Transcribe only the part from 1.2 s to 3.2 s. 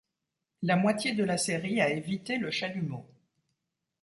la série a évité le chalumeau.